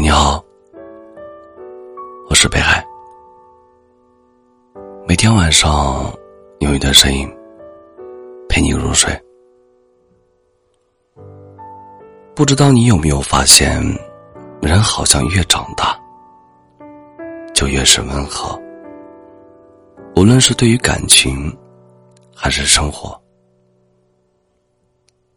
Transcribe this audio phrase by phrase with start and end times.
[0.00, 0.42] 你好，
[2.30, 2.82] 我是北海。
[5.06, 6.10] 每天晚上
[6.60, 7.30] 有一段声音
[8.48, 9.12] 陪你入睡。
[12.34, 13.78] 不知道你有没有发现，
[14.62, 16.00] 人好像越长大，
[17.52, 18.58] 就越是温和。
[20.16, 21.54] 无论是对于感情，
[22.34, 23.20] 还是生活，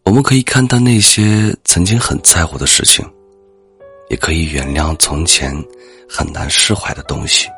[0.06, 3.06] 我们可以看到那些曾经很在乎的事情。
[4.14, 5.52] 也可以原谅从前
[6.08, 7.50] 很难释怀的东西，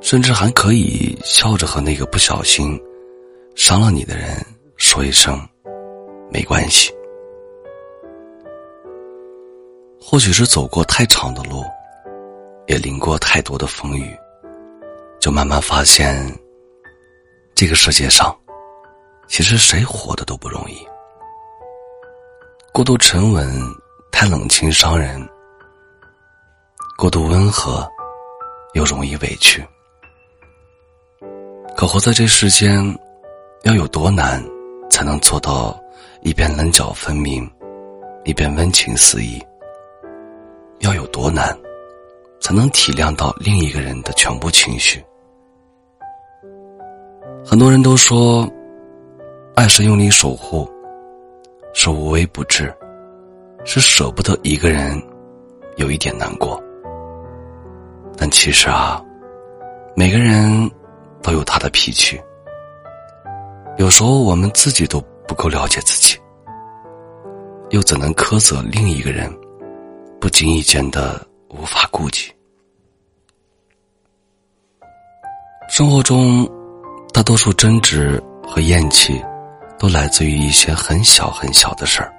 [0.00, 2.76] 甚至还可以笑着和那个不小心
[3.54, 4.44] 伤了你的人
[4.76, 5.40] 说一声
[6.32, 6.92] 没关系。
[10.00, 11.62] 或许是走过太长的路，
[12.66, 14.18] 也淋过太多的风雨，
[15.20, 16.28] 就慢慢发现，
[17.54, 18.36] 这个世界上
[19.28, 20.84] 其实谁活的都不容易，
[22.72, 23.83] 过度沉稳。
[24.16, 25.20] 太冷清伤人，
[26.96, 27.86] 过度温和
[28.72, 29.62] 又容易委屈。
[31.76, 32.96] 可活在这世间，
[33.64, 34.40] 要有多难，
[34.88, 35.76] 才能做到
[36.22, 37.50] 一边棱角分明，
[38.24, 39.44] 一边温情四溢？
[40.78, 41.52] 要有多难，
[42.40, 45.04] 才能体谅到另一个人的全部情绪？
[47.44, 48.48] 很多人都说，
[49.56, 50.70] 爱是用力守护，
[51.74, 52.72] 是无微不至。
[53.64, 55.02] 是舍不得一个人
[55.76, 56.62] 有一点难过，
[58.16, 59.02] 但其实啊，
[59.96, 60.70] 每个人
[61.22, 62.20] 都有他的脾气。
[63.78, 66.16] 有时候我们自己都不够了解自己，
[67.70, 69.32] 又怎能苛责另一个人
[70.20, 72.30] 不经意间的无法顾及？
[75.68, 76.46] 生活中，
[77.12, 79.20] 大多数争执和厌弃，
[79.78, 82.14] 都来自于一些很小很小的事儿。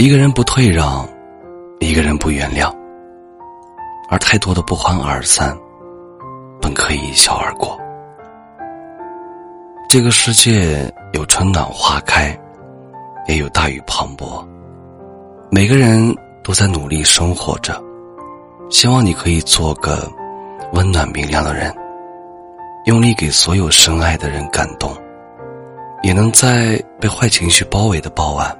[0.00, 1.06] 一个人不退让，
[1.78, 2.74] 一个人不原谅，
[4.08, 5.54] 而太多的不欢而散，
[6.58, 7.78] 本可以一笑而过。
[9.90, 12.34] 这个世界有春暖花开，
[13.28, 14.42] 也有大雨磅礴，
[15.50, 17.78] 每个人都在努力生活着。
[18.70, 20.10] 希望你可以做个
[20.72, 21.70] 温暖明亮的人，
[22.86, 24.96] 用力给所有深爱的人感动，
[26.02, 28.56] 也能在被坏情绪包围的傍晚。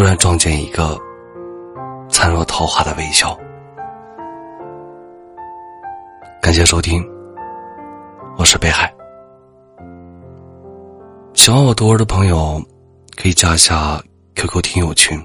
[0.00, 0.98] 突然撞见一个
[2.08, 3.38] 灿若桃花的微笑。
[6.40, 7.06] 感谢收听，
[8.38, 8.90] 我是北海。
[11.34, 12.58] 喜欢我读文的朋友，
[13.14, 14.02] 可以加一下
[14.36, 15.22] QQ 听友群：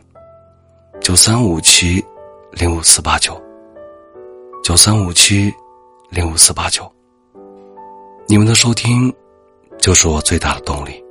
[1.00, 2.06] 九三五七
[2.52, 3.42] 零五四八九。
[4.62, 5.54] 九三五七
[6.10, 6.92] 零五四八九。
[8.28, 9.10] 你们的收听，
[9.78, 11.02] 就是我最大的动力。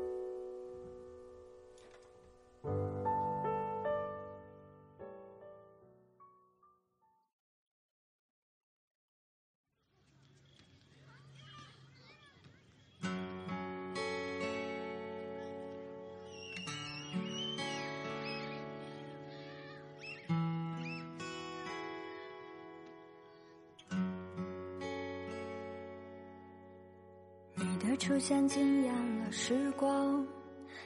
[27.89, 30.27] 的出现惊艳了时光，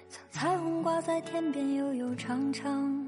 [0.09, 3.07] 像彩虹挂在天边悠悠长长，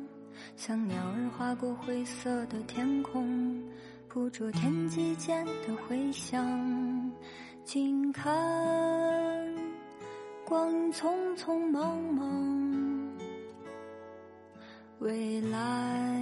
[0.56, 3.62] 像鸟儿划过灰色的天空，
[4.08, 7.12] 捕捉天际间的回响。
[7.64, 8.24] 静看
[10.44, 13.18] 光阴匆匆忙忙，
[14.98, 16.20] 未来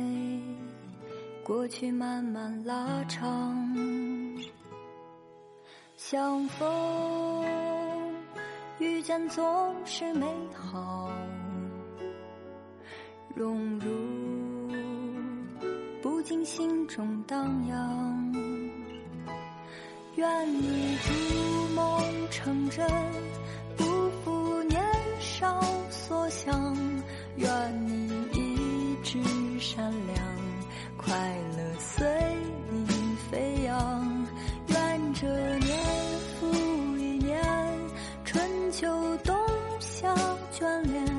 [1.43, 3.57] 过去慢慢拉长，
[5.97, 7.38] 相逢。
[9.09, 11.11] 遇见总是美好，
[13.35, 13.89] 融入
[16.03, 18.33] 不禁心中荡漾。
[20.17, 22.87] 愿你逐梦成真，
[23.79, 23.85] 不
[24.23, 24.79] 负年
[25.19, 25.59] 少
[25.89, 26.77] 所想。
[27.37, 27.49] 愿
[27.87, 29.19] 你一直
[29.59, 30.23] 善良，
[30.99, 31.48] 快乐
[38.81, 38.87] 秋
[39.25, 39.37] 冬
[39.81, 40.15] 夏
[40.53, 41.18] 眷恋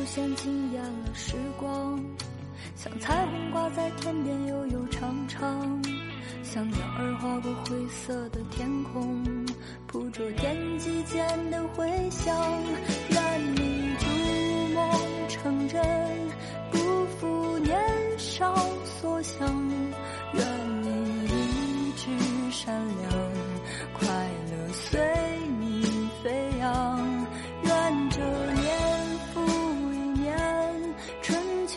[0.00, 2.02] 出现惊艳了时光，
[2.74, 5.78] 像彩虹挂在天边悠悠长长，
[6.42, 9.22] 像鸟儿划过灰色的天空，
[9.86, 12.34] 捕捉天际间的回响。
[13.10, 14.06] 愿你逐
[14.74, 15.82] 梦成真，
[16.70, 16.78] 不
[17.18, 17.78] 负年
[18.16, 18.54] 少
[19.02, 19.59] 所想。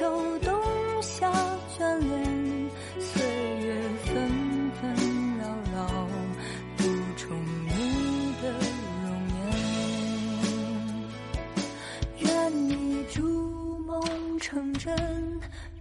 [0.04, 0.52] 秋冬
[1.02, 1.32] 夏
[1.78, 2.12] 眷恋，
[3.00, 3.24] 岁
[3.62, 3.74] 月
[4.04, 4.12] 纷
[4.82, 4.94] 纷
[5.40, 5.80] 扰扰，
[6.76, 6.84] 独
[7.16, 7.24] 宠
[7.64, 7.72] 你
[8.42, 8.52] 的
[9.00, 9.40] 容颜。
[12.20, 12.28] 愿
[12.68, 14.04] 你逐梦
[14.42, 14.94] 成真，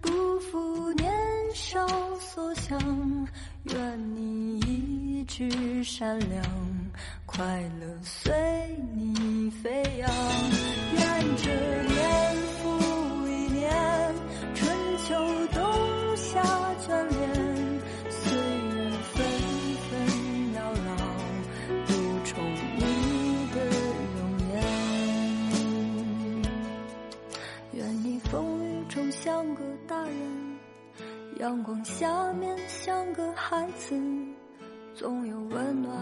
[0.00, 1.12] 不负年
[1.52, 1.84] 少
[2.20, 2.78] 所想。
[3.64, 6.44] 愿你一直善良，
[7.26, 7.44] 快
[7.80, 8.32] 乐随
[8.94, 10.08] 你飞扬。
[31.42, 34.00] 阳光下面像个孩子，
[34.94, 35.98] 总有温暖，